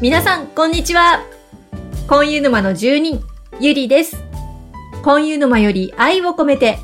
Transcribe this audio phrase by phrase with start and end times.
[0.00, 1.24] 皆さん、こんにちは。
[2.06, 3.20] コンユ沼の住人、
[3.58, 4.16] ゆりです。
[5.02, 6.78] コンユ沼より愛を込めて、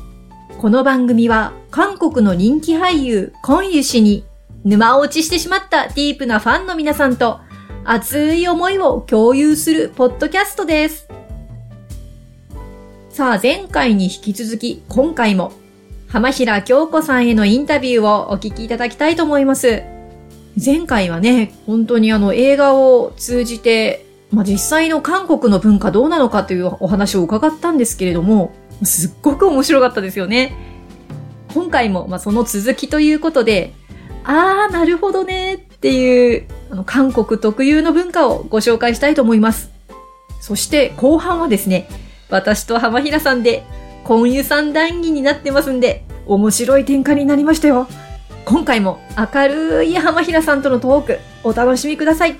[0.59, 4.25] この番組は韓国の人気俳優、コンユ氏に
[4.65, 7.39] 沼落ちしてしまったディープなファンの皆さんと
[7.85, 11.07] 熱い思いを共有するポッドキャストです。
[13.11, 15.53] さあ、前回に引き続き、今回も
[16.09, 19.94] 浜平京子さんへのインタビューをお聞きいただきたいと思います。
[20.63, 30.55] 前回はね、本当にあの映画を通じて、まあ、実際の韓国の文化どうなのかというお話を伺ったんですけれども、すっごく面白かったですよね。
[31.53, 33.73] 今回も、まあ、その続きということで、
[34.23, 39.71] あー、なるほどねっていう、あの韓国特有の文化をご紹介したいと思います。
[40.41, 41.87] そして後半はですね、
[42.29, 43.63] 私と浜平さんで、
[44.03, 47.87] 婚湯さん談義になってますんで、面白い展開になりましたよ。
[48.45, 52.39] 今回も明るい浜平さんとのトーク、お楽しみください。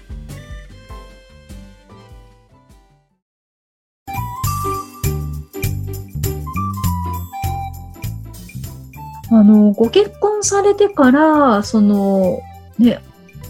[9.31, 12.39] あの、ご結婚されてから、その、
[12.77, 13.01] ね、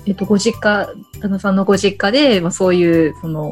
[0.05, 0.87] えっと、ご実家、
[1.19, 3.51] 旦那さんのご実家で、まあ、そういう、その、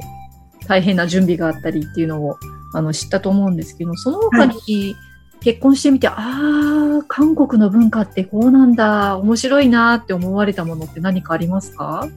[0.68, 2.38] 大変な準備があったりっていうのを、
[2.74, 4.96] あの、知ったと思うんですけど、その他に、
[5.44, 12.08] 結婚してみて、ああ、韓国の文化ってこうなんだ、面白いなって思われたものって何かありますか？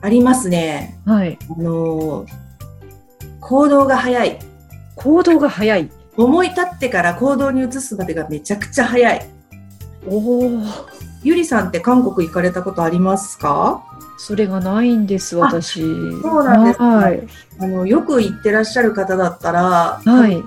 [0.00, 0.98] ありますね。
[1.04, 1.38] はい。
[1.50, 2.26] あのー
[3.40, 4.38] 行動が早い。
[4.94, 5.90] 行動が早い。
[6.16, 9.26] 思い立ってから行動に移すまでがめちゃくちゃ早い。
[10.06, 10.62] おお、
[11.24, 13.82] ゆりさんって韓国行かれたことありますか？
[14.18, 15.80] それがないんです、私。
[15.80, 17.26] そうなんですかはい。
[17.58, 20.40] あの、よく行ってらっしゃる方だったら、はい。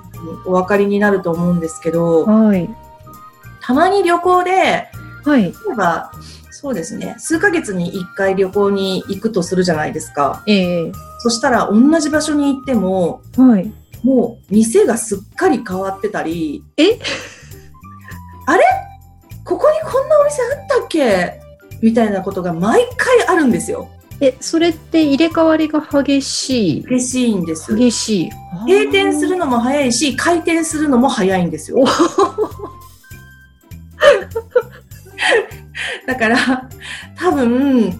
[0.46, 2.70] お分かりになると思うんですけど、はい。
[3.62, 4.88] たまに旅行で、
[5.24, 5.44] はい。
[5.44, 6.12] 例えば、
[6.52, 10.44] そうですね、数ヶ月に1回旅行に行くとするじゃないですか。
[10.48, 13.72] ええそしたら同じ場所に行っても、はい。
[14.04, 17.00] もう店がすっかり変わってたり、え？
[18.48, 18.64] あれ？
[19.44, 21.40] ここにこんなお店あったっけ？
[21.82, 23.90] みたいなことが毎回あるんですよ。
[24.22, 26.84] え、それって入れ替わりが激しい？
[26.86, 27.76] 嬉しいんです。
[27.76, 28.30] 激しい。
[28.68, 31.84] 閉店するのも早いし、開店するのも早いんですよ。
[36.08, 36.70] だから、
[37.18, 38.00] 多分、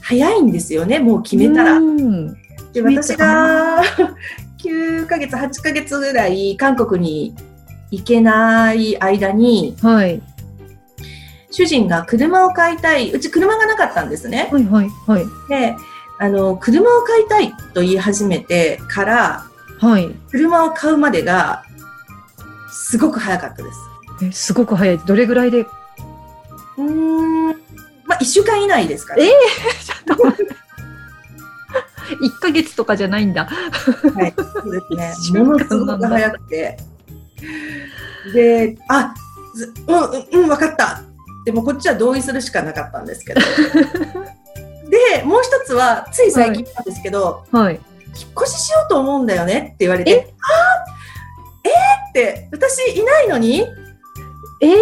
[0.00, 1.74] 早いんですよね、もう決めたら。
[1.74, 2.36] うん
[2.72, 3.82] で私が
[4.58, 7.34] 9ヶ月、8ヶ月ぐらい韓国に
[7.90, 10.22] 行けない間に、はい。
[11.52, 14.48] 主人が車を買いたい、うち車がなかったんですね。
[14.50, 15.26] はい、はい、はい。
[15.48, 15.76] で、
[16.18, 19.46] あの、車を買いたいと言い始めてから、
[19.78, 20.08] はい。
[20.30, 21.64] 車を買うまでが、
[22.70, 23.78] すごく早かったです。
[24.24, 24.98] え、すごく早い。
[24.98, 25.60] どれぐらいで？
[25.60, 27.48] うーん、
[28.04, 29.24] まあ、1週間以内ですかね。
[29.24, 29.30] え
[32.14, 33.44] 1 ヶ月とかじゃないんだ。
[33.44, 36.78] はい、そうですね ものすごく早くて。
[38.32, 39.12] で、あ、
[39.54, 41.02] ずうん、うん、うん、分かった。
[41.44, 43.40] でもこっちは同意するしかなかったんですけど。
[44.90, 47.74] で、もう一つは、つい最近なんですけど、はい。
[47.74, 51.70] 引っ越ししようと思うんだよねって言われて、あー？
[51.70, 52.10] えー？
[52.10, 53.66] って、私いないのに？
[54.60, 54.76] えー、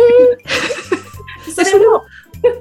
[1.54, 2.02] それも、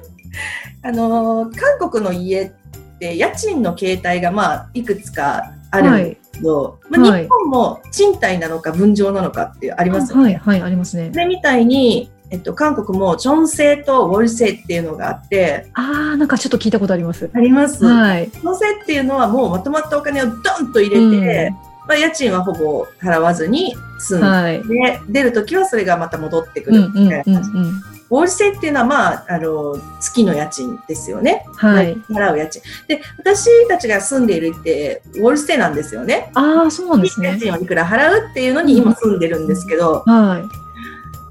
[0.82, 2.50] あのー韓国の家っ
[2.98, 7.22] て家賃の形態がまあいくつかあるんですけど、まあ、はい。
[7.24, 10.24] 日本も賃貸なのか分譲なのかってありますよね。
[10.24, 11.10] はい、はい、ありますね。
[11.26, 17.28] みたいに、えっと、韓国もチョン制とウォル制っていうのがあって、あー、なんかちょっと聞いたことあります。
[17.32, 17.84] あります。
[17.84, 18.30] はい。
[18.30, 20.32] チョン制っていうのはもうまとまったお金をド
[20.62, 21.52] ンと入れて、
[21.88, 24.62] まあ、家賃はほぼ払わずに済んで、はい。
[25.08, 27.82] 出るときはそれがまた戻ってくうん、うん、るみたいなうん、うん。
[28.10, 31.46] ウォール制っていうのは、まあ、あの、月の家賃ですよね。
[31.56, 31.94] はい。
[32.10, 32.60] 払う家賃。
[32.88, 36.30] で、私たちが住んでいるって、ウォール制なんですよね。
[36.34, 37.32] あー、そうなんですね。
[37.34, 40.59] 家賃をいくら払うっていうのに今住んでるんですけど、はい。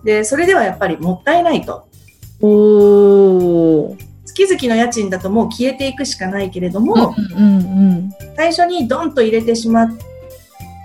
[0.04, 1.88] で、それではやっぱりもったいないと。
[2.42, 3.98] おー。
[4.26, 7.60] 月々の家賃だともう消えていくしかないけれども、うん、うん、う
[7.96, 8.12] ん。
[8.36, 9.90] 最初にドンと入れてしま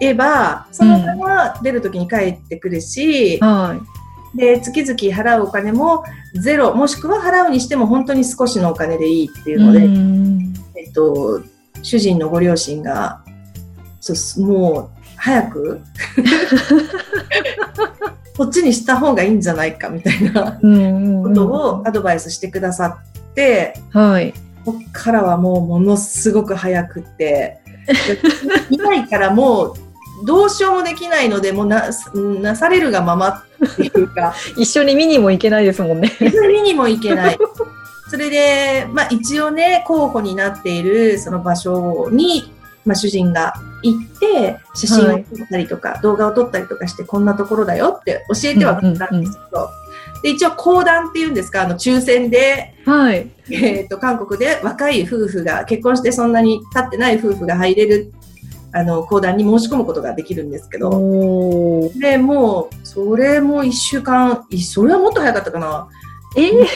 [0.00, 3.78] えば、そのお金は出るときに返ってくるし、は
[4.34, 4.37] い。
[4.37, 11.40] で、月々払うお金もゼロ、もしくは払うにしても本当に少しのお金でいいっていうので、うんえっと、
[11.82, 13.22] 主人のご両親が、
[14.00, 15.81] そうすもう早く
[18.36, 20.58] こっちにした方がいいんじゃないかみたいな。
[21.22, 22.98] ことをアドバイスしてくださ
[23.31, 24.34] って、はい。
[24.64, 27.60] こっからはもうものすごく早くって、
[28.70, 29.75] いないからもう
[30.25, 31.90] どうしようもできないので、もうな
[32.40, 36.12] なされるがままっていうか、 一緒に見にも行けないですもんね。
[36.20, 37.38] 見にも行けない。
[38.08, 42.52] それで、まあ一応ね、候補になっているその場所に、
[42.84, 43.54] まあ主人が
[43.84, 49.69] 行って、写真を撮ったりとか、動画を撮ったりとかして、こんなところだよって教えてはくれたんですけど、
[50.22, 53.31] で、一応講談っていうんですか、あの、抽選で、はい。
[53.50, 58.10] えっ、と、韓国で若い夫婦が、結婚してそんなに経ってない夫婦が入れる、
[58.72, 60.90] あの、講談に申し込むことができるんですけど、
[62.00, 65.88] で、もう、それも一週間、いそれはもっと早かったかな。
[66.36, 66.66] えー、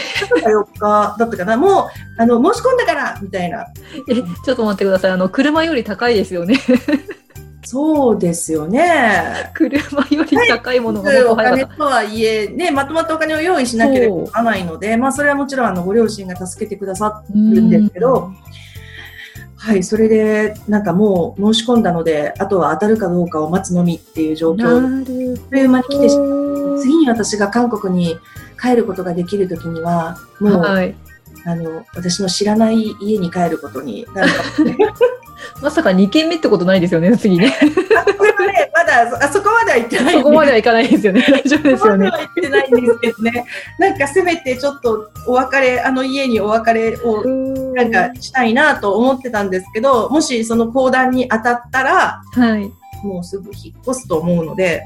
[0.45, 1.57] 4日だったかな。
[1.57, 3.67] もう、あの、申し込んだからみたいな。
[4.09, 5.11] え、ちょっと待ってください。
[5.11, 6.57] あの、車より高いですよね。
[7.65, 9.51] そうですよね。
[9.53, 11.67] 車より高いものがもっおと早かった。
[11.67, 18.33] 金とはいえ、ね、まとまったお金を用意しなければならないので、まあ、それはもちろん、あの、ご両親が助けてくださってるんですけど、
[19.59, 26.79] はい、それで、なんかもう申し込んだので、あとは当たるかどうかを待つのみっていう状況なで、るあっという間に来てしま。
[26.79, 28.17] 次に私が韓国に
[28.61, 30.95] 帰ることができるときには、もう、はい。
[31.45, 34.33] あの、私の知らない家に帰ることになる。
[35.63, 37.55] まさか2軒目ってことないですよね、次ね。
[38.59, 41.25] ね、まだ、あそこまでは行ってないんでそこまではいかないですよね。
[41.29, 42.11] 大丈夫ですよねそこまで。
[42.11, 43.45] は行ってないんですけどね。
[43.79, 47.25] なんかせめてちょっとお別れ、あの家にお別れを
[47.75, 52.73] なんかしたいなと思ってたんですけど、もしその講談に当たったら、はい。
[53.05, 54.83] もうすぐ引っ越すと思うので、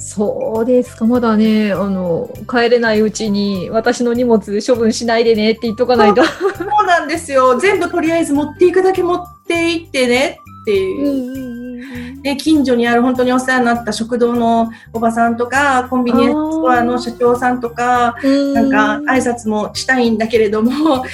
[0.00, 1.04] そうですか。
[1.04, 6.24] まだね、あの、帰れないうちに私の荷物処分しないでねって言っとかないと。
[6.24, 7.58] そうなんですよ。
[7.58, 12.22] 全部とりあえず持っていくだけ持っていってねっていう。
[12.22, 18.16] で近所にある本当にお世話になった食堂のおばさんとか、コンビニエンスストアの社長さんとか、
[18.54, 21.04] なんか挨拶もしたいんだけれども、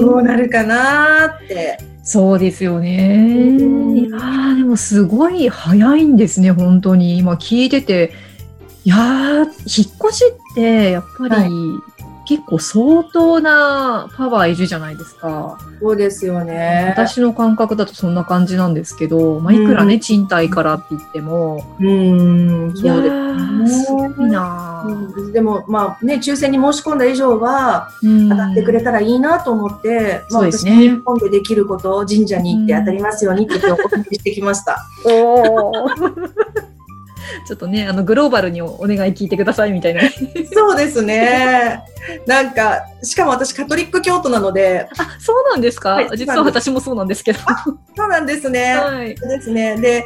[0.00, 1.78] どうなるかなって。
[2.02, 3.56] そうですよね。
[3.60, 7.16] うんいやーでもすごい早いんですね、本当に。
[7.18, 8.12] 今聞いてて。
[8.84, 11.50] いやー、引っ越しって、やっぱり、はい。
[12.26, 15.58] 結構相当なパワーいるじゃないですか。
[15.80, 16.94] そうですよね。
[16.96, 24.84] 私の感覚だとそんな感じなんですけど、まあ、いくらね、賃貸からって言っても、うん、いやそうですー、すごいな。
[24.86, 28.28] ーうんでも、まあね、抽選に申し込んだ以上は、うん。
[28.30, 30.72] 当たってくれたらいいなと思って、まあ、そうですね。
[30.72, 34.78] 私日本でできること、神社に行って当たりますようにってお願いしてきました。
[35.04, 36.53] おー
[37.46, 40.02] ちょっとね、あの、グローバルにおお願い聞いてくださいみたいな。
[40.52, 41.82] そうですね。
[42.26, 47.38] なんか、しかも私カトリック教徒なので、あ、そうなんですか、はい実は私もそうなんですけど。
[47.96, 48.74] そうなんですね。
[48.74, 49.14] はい。
[49.14, 49.76] ですね。
[49.76, 50.04] で、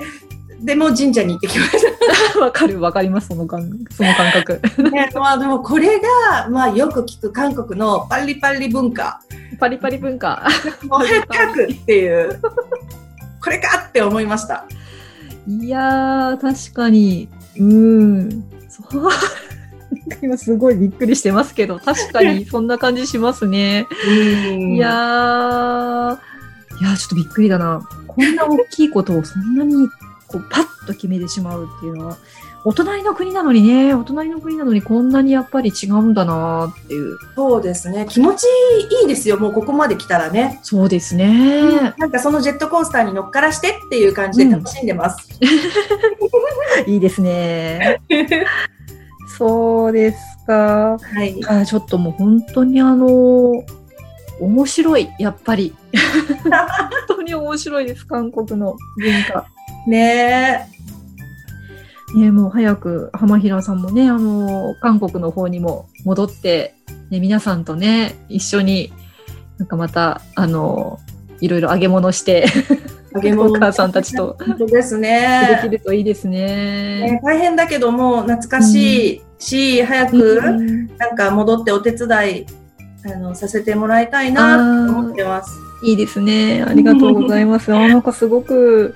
[0.60, 1.72] でもう神社に行ってきまし
[2.40, 4.60] わかる、わかります、その感その感覚。
[4.60, 4.82] た。
[4.82, 9.20] ね、まあでもこれが、まあよく聞く韓国のパリパリ文化。
[9.60, 10.48] パリパリ文化。
[10.88, 12.40] もう早くっていう、
[13.42, 14.64] これかって思いました。
[15.48, 17.28] いやー、確かに。
[17.58, 18.44] うん。
[18.68, 19.10] そう。
[20.22, 23.86] 今すごいびっくりしてますけど、確かに そんな感じしますね。
[24.06, 26.18] うんいやー、
[26.80, 27.80] いやーちょっとびっくりだな。
[28.06, 29.88] こんな大きいことをそんなに
[30.26, 32.18] こうパッと決めてしまうっていうのは、
[32.64, 37.18] お隣の国なのにね、お隣の国なのにこんなにやっぱり違うんだなーっていう。
[37.34, 38.06] そうですね。
[38.08, 38.44] 気持ち
[39.02, 39.38] いいですよ。
[39.38, 40.58] もうここまで来たらね。
[40.62, 41.92] そうですね。
[41.98, 45.28] なんかそのジェットコースターに乗っからしてっていう感じで楽しんでます。
[46.86, 48.00] いいですね。
[49.38, 50.98] そうですか。
[51.00, 51.40] はい。
[51.46, 53.52] あちょっともう本当にあの、
[54.40, 55.74] 面白い、やっぱり。
[56.42, 59.46] 本当に面白いです、韓国の文化。
[59.86, 60.68] ね
[62.14, 66.74] ね、もう早く浜平さんもね、あの、韓国の方にも戻って、
[67.10, 68.92] ね、皆さんとね、一緒に、
[69.58, 70.98] なんかまた、あの、
[71.40, 72.46] いろいろ揚げ物して、
[73.14, 75.68] 揚げ物お母さんたちと本当ですでねき。
[75.68, 77.00] るといいですね。
[77.00, 82.46] ね大変だけども懐かしいし、早くうんなんか戻ってお手伝い
[83.06, 85.50] あのさせてもらいたいなと思ってます。
[85.84, 86.64] いいですね。
[86.66, 87.72] ありがとうございます。
[87.74, 88.94] あ、なんかすごく、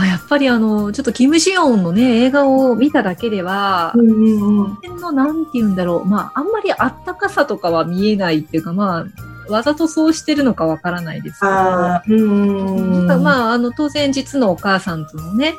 [0.00, 4.74] あ、やっぱりあの、ちょっとキム・シヨンのね、映画を見ただけでは、うんうんうん。
[4.74, 6.04] 辺のなんて言うんだろう。
[6.04, 9.06] まあ、あんまりあったかさとかは見えないっていうか、ま
[9.48, 15.54] あ、わざとそうしてるのかわからないですけど、あーうんうんまあ、あの、当然実のお母さんとのね、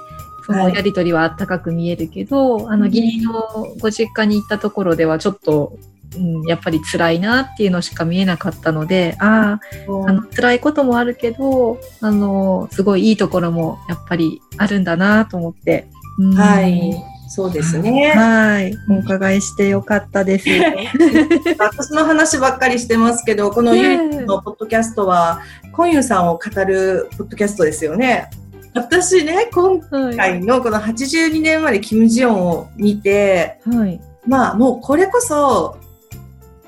[0.46, 5.77] そのはいやりとりはあったかく見えるけど、あの、義理のご実家に行ったところではちょっと、
[6.18, 15.88] うん、やっぱり辛いなっていうのしか見えなかったので、ああ、あの辛いこともあるけど、あの、すごいいいところもやっぱりあるんだなと思って。
[16.18, 16.94] うんはい、
[17.30, 18.12] そうですね。
[18.12, 18.75] はい。
[18.89, 20.50] お伺いしてよかったです。
[21.60, 28.30] 私の話ばっかりしてますけど、このゆいのポッドキャストは、コンユさんを語るポッドキャストですよね。
[28.74, 30.18] 私ね、今はい。
[30.18, 34.01] 回のこの82年までキム・ジヨンを見て、はい。
[34.28, 35.78] まあもうこれこそ、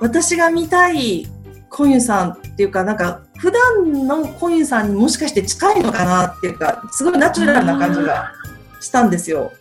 [0.01, 1.27] 私が見たい
[1.69, 8.33] コユンさんっていうか、なんか、普段のコユンさんにもしかして近いのかなっていうか、すごいナチュラルな感じが
[8.81, 9.51] したんですよ。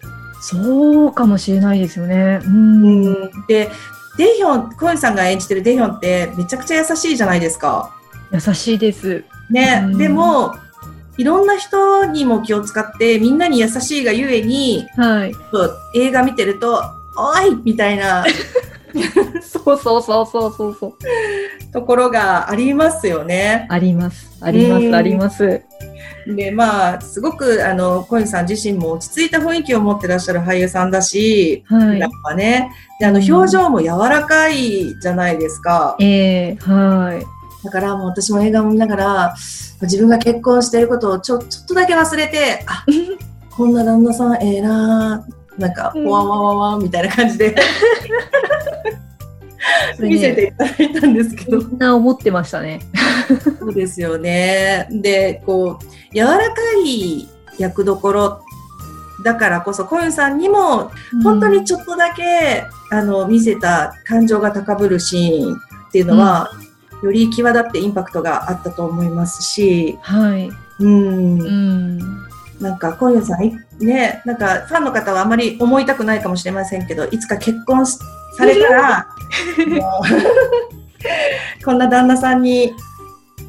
[0.43, 2.41] そうかもしれないですよね。
[2.43, 3.31] うん。
[3.47, 3.71] で、
[4.17, 7.95] デヒョン、コユンさんが演じてるデヒョンってめちゃくちゃ優しいじゃないですか。
[8.33, 9.25] 優しいです。
[9.51, 10.55] ね、うんでも、
[11.19, 15.35] いろんな人にも気を使って、みんなに優しいがゆえに、はい。
[15.95, 16.83] 映画見てると、
[17.17, 18.25] おいみたいな
[19.43, 20.93] そうそうそうそうそうそう。
[21.73, 23.67] ところがありますよね。
[23.69, 24.31] あります。
[24.41, 24.85] あります。
[24.85, 25.63] うんあります。
[26.27, 32.11] で、まあ、すごく、あの、コインさん自身も落ち着いた雰囲気を持ってらっしゃる俳優さんだし、はいやっ。
[32.23, 35.97] ぱね、で、あの、うん表情も柔らかいじゃないですか。
[36.01, 37.65] ええはい。
[37.65, 39.35] だからもう私も映画を見ながら、
[39.83, 42.85] 自分が結婚していることをちょ、ちょっとだけ忘れて、あ、
[43.51, 44.63] こんな旦那さんええ
[45.61, 47.55] ななんか、うんわわわわみたいな感じで
[50.01, 51.59] 見せねていただいたんですけど。
[51.59, 52.81] みんな思ってましたね。
[53.61, 54.89] そうですよね。
[54.91, 58.43] で、こう、柔らかい役どころ
[59.23, 60.91] だからこそ、コユンさんにも、
[61.23, 65.59] 本当にちょっとだけ、あの、見せた感情が高ぶるシーンっ
[65.93, 66.51] ていうのは、
[67.03, 70.51] より際立ってインパクトがあったと思いますし、はい。
[70.81, 72.30] うん、うん。
[72.61, 77.99] なんか、コユンさん、いね、なんか、ファンの方はあまり思いたくないかもしれませんけど、いつか結婚し
[78.37, 79.07] されたら、
[81.65, 82.73] こんな旦那さんに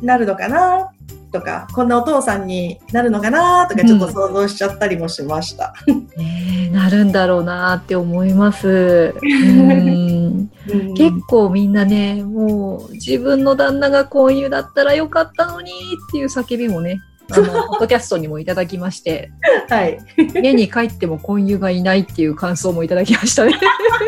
[0.02, 0.90] なるのかな？
[1.32, 3.68] とか、こんなお父さんになるのかな？
[3.68, 5.74] とか、ちょっと想像しちゃったりもしました。
[6.18, 9.14] ねえなるんだろうなって思います。
[9.22, 10.50] うん。
[10.70, 10.94] うん。
[10.94, 17.00] 結構みんなね、もう自分の旦那が婚友だったらよかったのにっていう叫びもね、
[17.34, 19.32] あの、ポッドキャストにもいただきまして、
[19.70, 20.00] はい。
[20.36, 23.54] 家に帰っても婚友がいないっていう感想もいただきましたね。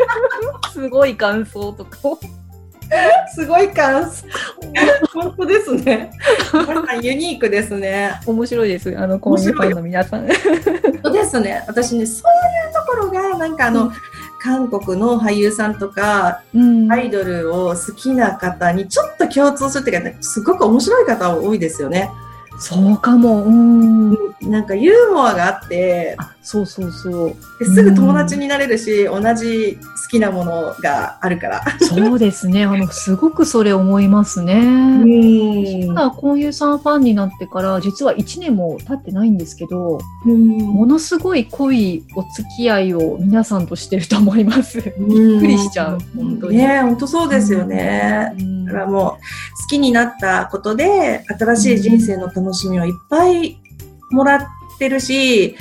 [0.72, 2.18] すごい感想とかを。
[3.34, 4.26] すごい感想。
[5.12, 6.10] 本当ですね。
[7.02, 8.20] ユニークですね。
[8.26, 8.94] 面白いです。
[8.96, 10.26] あの、婚友ファンの皆さん。
[10.26, 10.30] 本
[11.02, 11.64] 当ですね。
[11.66, 12.30] 私ね、そう
[12.68, 13.92] いうところが、なんかあの、うん
[14.44, 22.10] 韓国の俳優さんとか、うんアイドルを好きな方にちょっと共通するっていうか、ね、すごく面白い方多いですよね。
[22.58, 23.44] そうかも。
[23.44, 24.10] うん。
[24.42, 27.36] なんかユーモアがあって、あ、そうそうそう。
[27.58, 31.64] ですぐ友達になれるし、同じ好きなものがあるから。
[31.80, 32.64] そうですね。
[32.68, 34.62] あの、すごくそれ思いますね。
[34.62, 44.82] んただ、婚友さんファンになってから、実は1年も経ってないんですけど、うんものすごい濃いお付き合いを皆さんとしてると思います。
[44.82, 46.58] びっくりしちゃう、本当に。
[46.58, 48.34] ね本当そうですよね。
[48.38, 49.18] うんだからもう好
[49.68, 53.58] きになったことで新しい人生の楽しみをいっぱい
[54.10, 54.40] もらっ
[54.78, 55.56] てるし、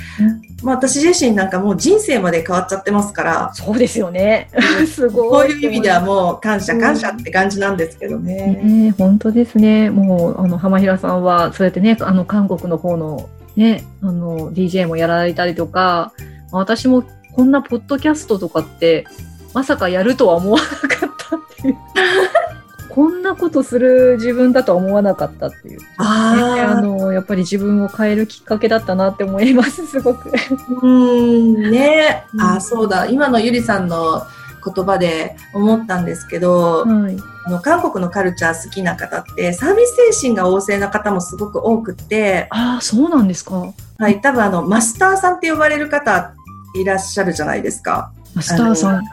[0.64, 4.50] まあ、私自身なんかもう人生まで変わっちゃってますからそうですよね。
[4.88, 5.48] すごい。
[5.48, 8.60] こういう意味ではもう感謝感謝って感じなんですけどね。
[8.64, 9.90] ねえ本当ですね。
[9.90, 16.14] もう、あの、浜平さんは、そうやってね、あの、韓国の方の、ね、あの、DJ もやられたりとか、
[16.52, 17.04] 私も
[17.36, 19.06] こんなポッドキャストとかって、
[19.54, 21.76] まさかやるとは思わなかったっていう。
[22.94, 25.80] こんなことする自分だとは思わなかったっていう。
[25.80, 30.30] ね、ああの、やっぱり自分を変えるきっかけだったなって思います、 すごく。
[30.30, 34.22] ーうんね、うんあそうだ今のゆりさんの
[34.64, 37.18] 言葉で思ったんですけど、はい。
[37.46, 43.74] あの韓国のカルチャー好きな方ってサービス精神が旺盛な方もすごく多くって、ああ、そうなんですか。
[43.98, 46.36] はい、多分あのマスターさんって呼ばれる方
[46.76, 48.12] いらっしゃるじゃないですか。
[48.36, 49.04] マスターさん。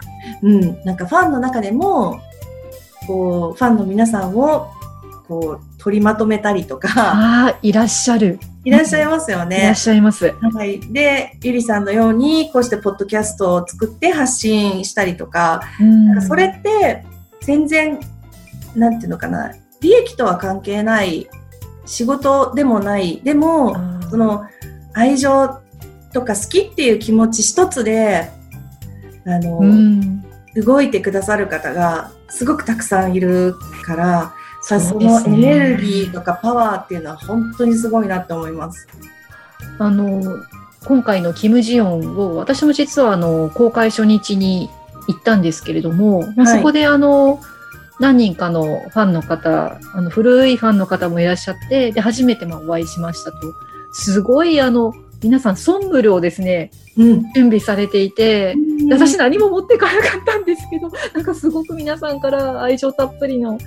[0.43, 2.21] うん、なんかファンの中でも
[3.11, 4.71] こうファンの皆さんを
[5.27, 8.39] こう取りまとめたりとかああ、いらっしゃる。
[8.65, 9.75] いらっしゃいますよいらっね。
[9.75, 10.33] しゃいます。
[10.33, 17.05] はい、でゆりさんのようにこうしてポッドキャストを作って発信したりとか、うんそれって
[17.41, 17.99] 全然
[18.77, 21.29] なんていうのかな利益とは関係ない
[21.87, 23.75] 仕事でもないでも
[24.11, 24.45] その
[24.93, 25.59] 愛情
[26.13, 28.31] とか好きっていう気持ち一つで
[29.27, 30.25] あの、うん。
[30.57, 38.87] 動いてくださる方がすごくたくさんいるからさそのエネルギーとかパワーっていうのは本当にすごいなって思います。
[39.79, 40.23] あの、
[40.85, 44.69] 今回のキム・ジヨンを、私も実はあの、公開初日に
[45.09, 47.41] 行ったんですけれども、まあはいそこであの、
[47.99, 53.55] 何人かのファンの方、あの、古いファンの方もいらっしゃって、で、初めてまあお会いしましたと。
[53.93, 58.55] すごいあの、皆さん、ソンブルをですね、うん、準備されていて、
[58.87, 63.59] で私何も持ってかなかったんですけど、 なんかすごく皆さんから愛情たっぷりの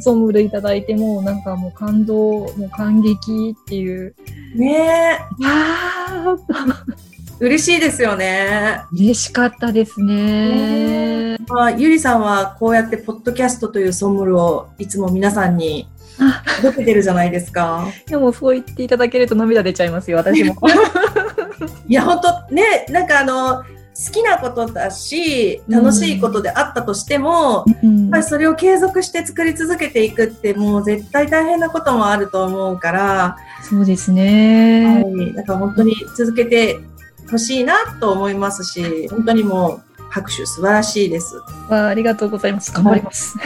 [0.00, 4.14] ソンブルいただいて、もうなんかもう感動、もう感激っていう、
[4.54, 7.08] ねわー。
[7.40, 8.82] 嬉しいですよね。
[8.92, 11.38] 嬉しかったですね。
[11.48, 15.88] まあ、ゆりさんはこうやってポッドキャストというソンムルをいつも皆さんに
[16.20, 17.86] あ届けてるじゃないですか。
[18.06, 20.56] でもそう言っていただけると涙出ちゃいますよ、私も。
[21.88, 23.62] いや、本当ね、なんかあの、
[23.98, 35.02] 好きなことだし、楽しいことであったとしても、うんやっぱりそれを継続して作り続けていくってもう絶対大変なこともあると思うから、そうですね。
[35.02, 36.78] はい、だから本当に続けて
[37.30, 41.36] ほしいなと思いますし、本当にもう拍手素晴らしいです。
[41.68, 42.72] わあありがとうございます。
[42.72, 43.36] 頑張ります。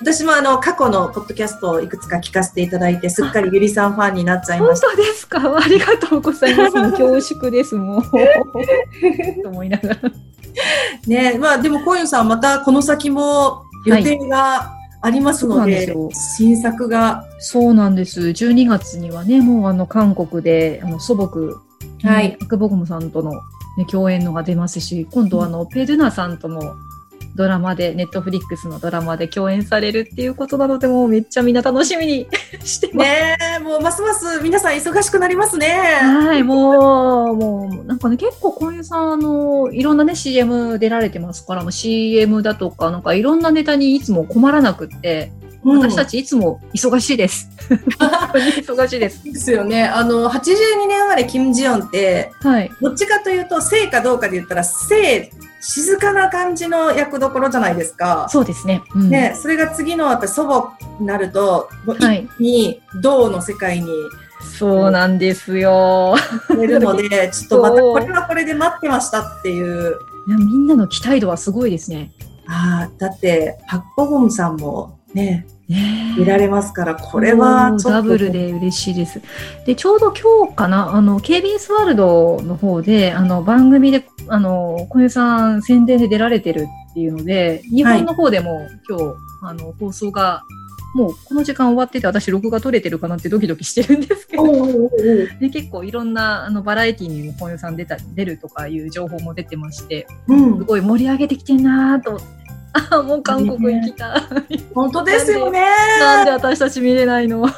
[0.00, 4.88] 私もあの過去のポッドキャストをいくつか聞かせていただいて、すっかりゆりさんファンになっちゃいま本した。
[4.90, 5.56] 当ですか？
[5.58, 6.72] ありがとうございます。
[6.92, 8.02] 恐縮です、もう。
[9.42, 9.96] と思いながら。
[11.06, 14.72] ね、まあでもコインさんまたこの先も予定が
[15.02, 17.24] ありますので、そうなん新作が。
[17.38, 18.20] そうなんです。
[18.20, 21.60] 12月にはね、もうあの、韓国で、あの、祖母、
[22.08, 23.32] はいアクボゴムさんとの、
[23.76, 26.76] ね、共演のが出ますし、今度はあの、ペルナさんとも
[27.34, 32.28] ドラマで、ネットフリックスのドラマで共演されるっていうことなので、もうめっちゃみんな楽しみに
[32.64, 33.10] してます。
[33.10, 35.66] ねもうますます皆さん忙しくなりますね。
[35.66, 45.32] はい、もう、もう、なんかね、結構、こういうさん、あの、いろんなね、CM 出られてますから、もう CM だとか、なんかいろんなネタにいつも困らなくって、
[45.64, 47.48] うん私たちいつも忙しいです。
[47.68, 49.24] 忙しいです。
[49.24, 49.84] ですよね。
[49.84, 52.70] あの、82年生まれキム・ジヨンって、はい。
[52.80, 55.30] どっちかというと、性かどうかで言ったら、性、
[55.60, 58.26] 静かな感じの役どころじゃないですか。
[58.28, 58.82] そうですね。
[58.94, 63.88] うん、ね、それが次のやっぱ祖母になると、もうはい一気に銅の世界に
[64.58, 66.16] そうなんですよ。
[66.50, 69.96] 出るので、 ちょっとまたこれはこれで待ってましたっていう。
[70.28, 72.12] いやみんなの期待度はすごいですね。
[72.46, 77.76] ああ、だって、パッコゴムさんもね、ね見られますから、これは。
[77.82, 79.20] ダブルで嬉しいです。
[79.66, 89.04] で、ちょうど今日かな、あの、KBS ワールドの方で、あの、番組で、あの、小湯さん宣伝で出られてるっていうので、日本の方でも今日、
[89.42, 90.42] あの、放送が、
[90.94, 94.44] もうこの時間終わってて、私録画取れてるかなってドキドキしてるんですけど、
[95.40, 102.43] で結構いろんなあのバラエティにも小湯さん出た出るとかいう情報も出てまして、うんすごい盛り上げてきてんなーと思って。
[102.90, 104.16] あ もう韓国行きた
[104.48, 104.64] い。
[104.74, 105.62] 本当ですよね。
[106.00, 107.48] なんで私たち見れないの？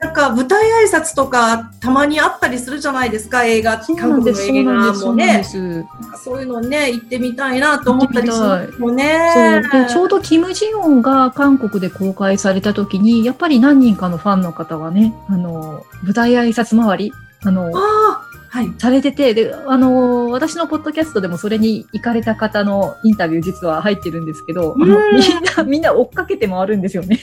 [0.00, 5.44] なんか舞台挨拶とかたまにあったりするじゃないですか、映画、韓国の映画もね。
[5.44, 5.86] そう
[6.24, 8.40] そういうのね、行ってみたいなと思ったりす
[8.78, 9.62] もんね。
[9.72, 17.12] そうでちょうどキム・ジヨンが韓国で公開された時にやっぱり何人かのファンの方がねあの舞台挨拶回り
[17.44, 18.20] あのああ、
[18.58, 18.74] はい。
[18.76, 27.20] されててであの私のポッドキャストでもそれに行かれた方のインタビュー実は入ってるんですけど、あのうんみんなみんな追っかけて回るんですよね。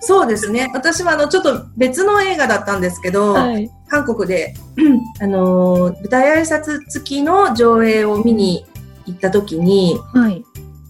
[0.00, 0.68] そうですね。
[0.74, 4.54] 私はあの、ちょっと別の映画だったんですけど、はい、韓国で、
[5.20, 8.66] あのー、舞台挨拶付きの上映を見に
[9.06, 10.44] 行った時に、はい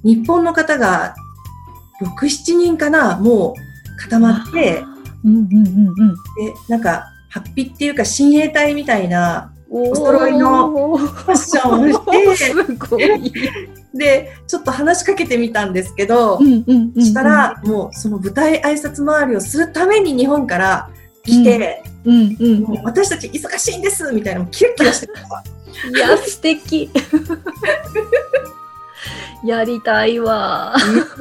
[0.05, 1.17] 日本の方が
[2.01, 4.85] 6、7人かな、もう固まって、
[5.25, 6.15] うんうんうんうん。
[6.15, 11.91] で、なんか、ハッピーっていうか親衛隊みたいなお揃いのファッション
[12.31, 13.67] をして。
[13.95, 20.91] で、ちょっと話しかけてみたんですけど、うんうんした、ら、もうその舞台挨拶回りをするために日本から
[21.25, 25.21] 来て、うんうんもう私たち忙しいんですみたいな、キラキラしてた。
[25.91, 26.91] いや、素敵。
[29.47, 30.75] やりたいわ。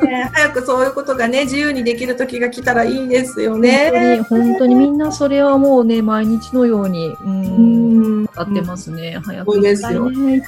[0.03, 4.21] ね早くそういうことがね、自由にできる時が来たらいいですよ本当に、ね。
[4.21, 8.29] 本当にみんなそれはもうね、毎日のように、う、うんん。
[8.35, 9.19] やってますね。
[9.23, 10.43] 早そうくですよね。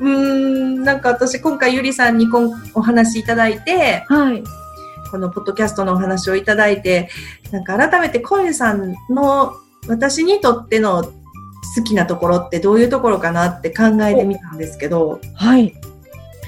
[0.00, 4.42] うん、なんか私今回ゆりさんにこんお話いただいて、はい。
[5.10, 7.08] このポッドキャストのお話をいただいて、
[7.50, 9.54] なんか改めてコインさんの
[9.88, 11.04] 私にとっての
[11.76, 15.74] 好きなところってどういうところかなって考えてみたんですけど、はい。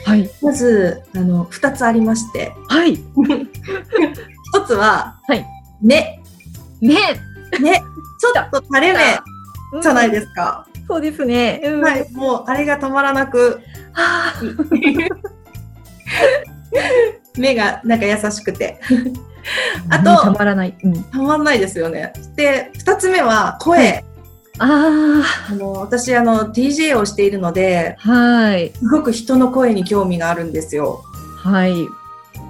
[0.09, 0.31] はい。
[0.41, 2.95] まず、あの、二つありまして、はい。
[2.97, 5.47] 一つは、はい。
[5.83, 6.19] 目。
[6.81, 6.97] ね。
[7.61, 7.83] ね。
[8.19, 10.13] ちょっと垂れ目じゃないす。
[10.13, 10.67] ですか。
[10.89, 11.61] そうですね。
[11.63, 12.11] うんはい。
[12.13, 13.61] もう、あれが止まらなく、
[13.93, 14.43] はあ
[17.37, 18.81] 目がなんか優しくて。
[19.91, 20.75] あとねたまらない。
[20.83, 21.05] うん。
[21.05, 22.15] たまんないですよね。
[22.35, 24.03] で、二つ目は声。
[24.59, 28.11] ああの、私、あの、DJ をしているので、あ。
[28.11, 28.73] はい。
[28.75, 31.03] すごく人の声に興味があるんですよ。
[31.37, 31.87] はい。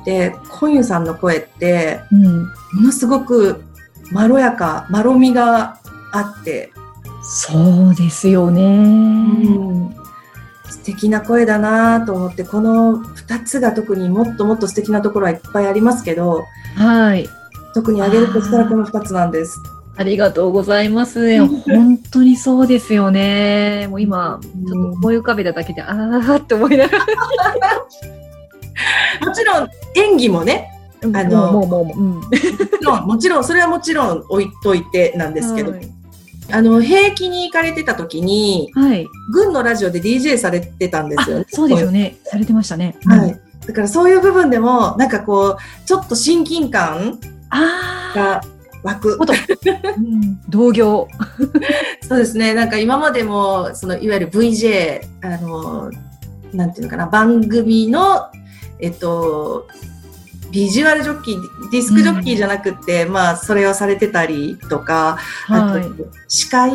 [0.05, 2.42] で、コンユさんの声って、うん。
[2.44, 2.53] も
[2.85, 3.62] のすごく
[4.11, 5.79] まろやか、まろみが
[6.12, 6.73] あって、
[7.23, 8.62] そうですよね。
[8.62, 8.66] う
[9.85, 9.94] ん
[10.71, 17.29] 素敵な声だなと思って、この2つが特にもっともっと素敵なところはいっぱいありますけど、はい。
[17.75, 19.61] 特に挙げるとしたらこの2つなんです。
[19.98, 21.37] ありがとうございます。
[21.66, 23.88] 本当にそうですよね。
[23.90, 27.04] もう今、ちょっと思い浮かべただけで、あーって思いながら。
[29.26, 30.70] もちろん演技もね、
[31.02, 32.11] あのもうもうもう、うん。
[32.14, 32.38] もち
[32.84, 35.80] ろん、もちろん、それはもちろん置いといてなんですけど、はい。
[36.52, 39.04] あの、兵役に行かれてた時に、はい。
[39.32, 41.46] 軍のラジオで DJ されてたんですよね。
[41.48, 42.18] そうですよね。
[42.22, 42.96] されてましたね。
[43.04, 43.37] はい。
[43.66, 47.18] だからそういう部分でも、なんかこう、ちょっと親近感
[47.50, 48.40] ああ。
[48.85, 49.19] が湧く。
[49.19, 51.09] こと、うん、同業。
[52.09, 52.55] そうですね。
[52.55, 55.91] なんか今までも、そのいわゆる VJ、あの、
[56.53, 58.31] なんていうのかな、番組の、
[58.79, 59.67] えっと、
[60.51, 65.83] ビジュアルジョッキー、ディスクジョッキーじゃなくて、まあ、それをされてたりとか、はい。
[65.83, 66.73] あと、司会？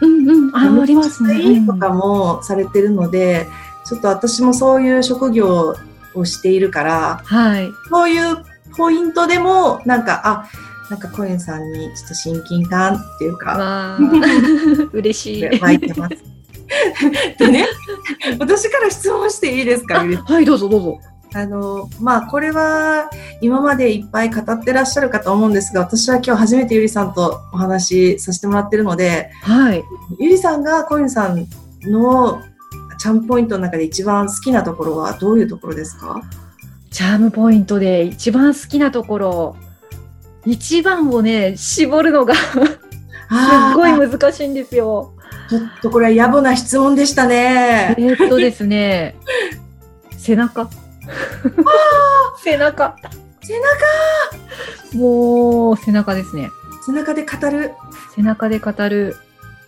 [0.00, 0.56] うんうん。
[0.56, 1.34] あー、ありますね。
[1.34, 3.46] うんとかもされてるので、
[3.84, 5.76] ちょっと私もそういう職業
[6.14, 7.70] をしているから、はい。
[7.90, 8.44] そういう
[8.76, 10.48] ポイントでも、なんか、あ、
[10.90, 13.96] なんかコエンさんにちょっと親近感っていうか、
[14.92, 15.60] 嬉しい。
[15.60, 16.16] 湧いてます。
[17.38, 17.66] でね、
[18.38, 20.98] 私から質問していいですか、はい、どうぞどうぞ。
[21.32, 23.08] あの、まあ、これは
[23.40, 29.84] 今までいっぱい語ってらっしゃるかと思うんですが、私は今日初めてゆりさんとお話しさせてもらってるので、はい。
[30.18, 31.46] ゆりさんがコエンさん
[31.84, 32.40] の
[32.98, 36.20] チャームポイントの中で一番好きなところはどういうところですか？
[36.90, 39.56] チャームポイントで一番好きなところ、
[40.46, 42.60] 一番をね、絞るのがすっ
[43.74, 45.12] ごいー難しいんですよ。
[45.48, 47.94] ちょっとこれは野暮な質問でしたね。
[47.98, 49.16] えーっとですね、
[50.16, 50.68] 背中。
[52.42, 52.96] 背中。
[53.42, 56.48] 背もう、背中ですね。
[56.86, 57.72] 中、背中で語る。
[58.14, 59.16] 背中で語る。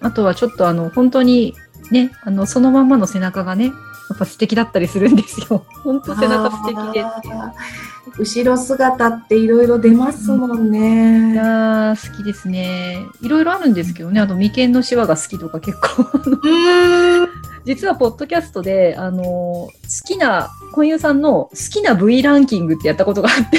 [0.01, 1.55] あとはちょっとあの、本当に
[1.91, 3.73] ね、あの、そのまんまの背中がね、
[4.11, 5.65] やっぱ素敵だったりするんですよ。
[5.85, 7.05] 本当背中素敵で。
[8.19, 11.35] 後ろ姿っていろいろ出ますもんいね。
[11.35, 13.07] やー好きですね。
[13.23, 16.05] いろいろあるんですけどね、あと眉間のシワが好きとか結構。
[17.65, 19.69] 実はポッドキャストで、あのー好
[20.05, 23.59] きな、婚友さんの好きな部位ランキングってやったことがあって、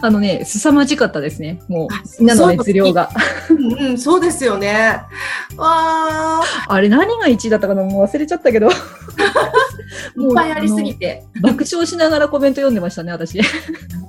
[0.00, 1.60] あのね、凄まじかったですね。
[1.68, 3.10] もう、みんなの熱量が。
[3.50, 5.00] うんうん、そうですよね。
[5.56, 6.72] わー。
[6.72, 8.68] あれ何が1位だったかなもう忘れちゃったけど。
[8.70, 11.24] いっぱいありすぎて。
[11.40, 13.38] 爆笑しながらコメント読んでましたね、私。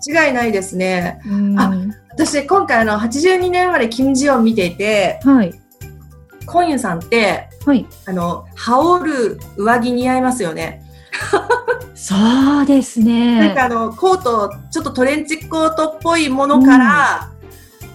[0.05, 1.19] 間違いないですね。
[1.25, 1.71] うんあ
[2.11, 5.53] 私、今回あの、82年生まれ金ジヨン見ていて、はい。
[6.45, 7.85] コンユさんって、はい。
[8.05, 10.83] あの、羽織る上着似合いますよね。
[12.03, 12.15] そ
[12.63, 13.07] うですなん
[13.39, 13.63] ねか。
[13.63, 17.31] あの、コート、ちょっとトレンチコートっぽいものから、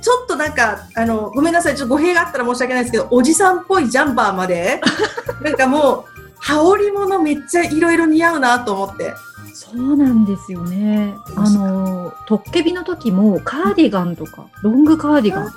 [0.00, 4.80] ちょっとなんか、あの、ごめんなさい、ちょっと語弊があったら申し訳ないですけど、おじさんっぽいジャンパーまで、
[5.44, 9.12] なんかもう、羽織物めっちゃいろいろ似合うなと思って。
[9.52, 11.14] そうなんですよね。
[11.36, 15.52] あの、トッケビの時もカーディガンとか、ロングカーディガン、あ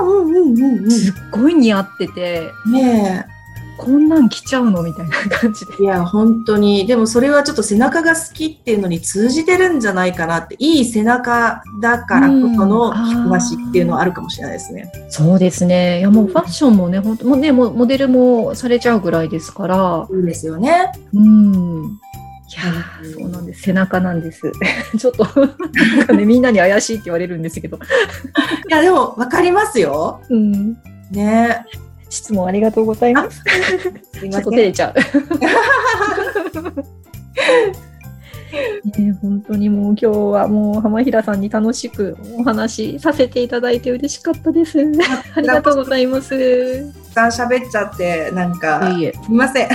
[0.00, 3.37] あ、うんうんうんすっごい似合ってて、うん。
[3.78, 4.82] ねこんなん着ちゃうの？
[4.82, 5.72] みたいな感じで。
[5.80, 5.82] え。
[5.82, 6.86] いや、本当に。
[6.86, 14.90] でもそれはちょっと背中が好きっていうのに通じてるんじゃないかなって、いい背中だからこその着こなしっていうのはあるかもしれないですね。
[15.08, 16.00] そうですね。
[16.00, 20.92] いやもうファッションもね、本当もうね、もうモデルもされちゃうぐらいですから、いいですよね。
[21.14, 21.98] うん。
[22.50, 22.72] いや
[23.14, 23.62] そうなんです。
[23.62, 24.50] 背中なんです。
[24.98, 27.76] ちょっと、 なんかね、みんなに怪しいって言われるんですけど。
[27.76, 27.80] い
[28.70, 30.20] や、でも分かりますよ。
[30.30, 30.72] うん。
[31.12, 31.64] ね
[32.08, 33.42] 質問ありがとうございます。
[34.12, 34.56] すいちょっと照ません。
[34.56, 34.94] れちゃう。
[38.98, 44.78] ね、本当にもう今日はもう浜平さんに楽しくお話しさせていただいて嬉しかったです。
[45.34, 46.34] ありがとうございます。
[46.34, 49.12] いたくさん喋っちゃって、なんか、えいえ。
[49.12, 49.68] すみません。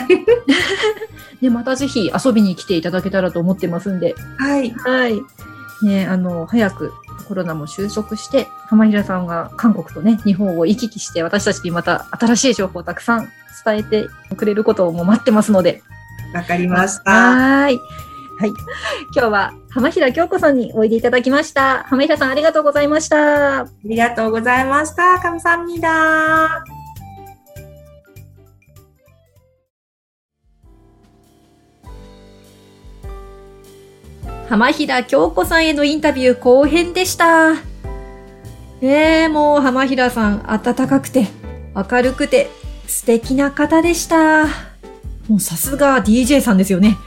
[1.42, 4.16] で、 またぜひ遊びに来ていただけたらと思ってますんで。
[4.38, 4.72] はい。
[4.72, 5.22] はい。
[5.86, 6.92] ね、あの、早く
[7.27, 13.29] コロナも収束して、浜平さんが韓国とね、日本を行き来して、私たちにまた新しい情報をたくさん
[13.65, 15.83] 伝えてくれることをもう待ってますので。
[16.35, 17.11] わかりました。
[17.11, 17.81] はーい。
[18.39, 18.51] はい。
[19.15, 21.85] 今日は浜平京子さんにおいでいただきました。
[21.85, 23.61] 浜平さんありがとうございました。
[23.63, 25.19] ありがとうございました。
[25.19, 26.82] 감사합니다。
[34.50, 37.54] 浜平京子さんへのインタビュー後編でした。
[38.82, 41.28] えー、もう浜平さん温かくて
[41.74, 42.50] 明るくて
[42.86, 44.46] 素敵な方でした。
[45.30, 46.98] もうさすが DJ さんですよね。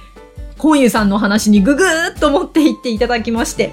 [0.58, 3.72] コンユさんの話にぐぐーっと持っていっていただきまして。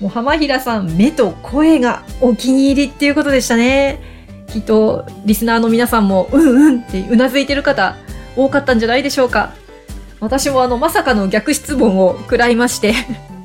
[0.00, 4.00] もう浜平さん目と声がお気に入りっていうことでしたね。
[4.46, 7.96] きっとリスナーの皆さんもうんうんってうなずいてる方
[8.34, 9.52] 多かったんじゃないでしょうか。
[10.20, 12.94] 私もあの、まさかの逆質問を食らいまして、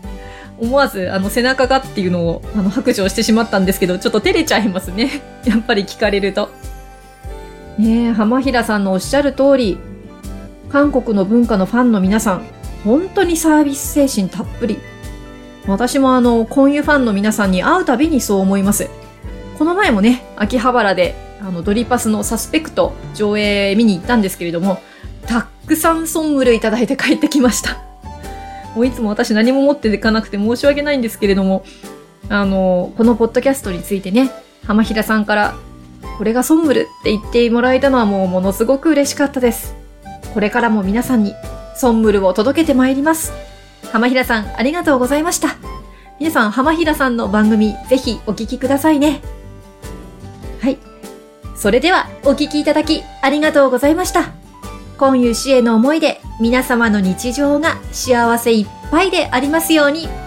[0.59, 5.21] 思わず、あの、背中がっていうのを、あの、白状してしまったんですけど、ちょっと照れちゃいますね。
[5.45, 6.49] やっぱり聞かれると。
[7.77, 9.77] ねえ、浜平さんのおっしゃる通り、
[10.69, 12.43] 韓国の文化のファンの皆さん、
[12.83, 14.79] 本当にサービス精神たっぷり。
[15.67, 18.89] 私もあの、コンユファンの皆さんに会うたびにそう思います。
[19.57, 24.79] この前もね、秋葉原で、あの、ドリパスのサスペクト上映見に行ったんですけれども、
[25.25, 27.77] たくさんソンムルいただいて帰ってきました。
[28.75, 31.63] もういつも私何も持っていかなくて申し訳ないんですけれども、
[32.29, 34.31] あの、このポッドキャストについてね、
[34.65, 35.55] 浜平さんから、
[36.17, 39.75] これがソンムルって言ってもらえたのはもうものすごく嬉しかったです。
[40.33, 41.33] これからも皆さんに
[41.75, 43.33] ソンムルを届けてまいります。
[43.91, 45.57] 浜平さん、ありがとうございました。
[46.19, 49.21] 皆さん、浜平さんの番組、ぜひお聞きくださいね。
[50.61, 50.77] はい。
[51.55, 54.42] それでは、お聞きいただき、ありがとうございました。
[54.97, 60.22] 今湯氏への思いで、皆様の日常が幸せいっぱいでありますように。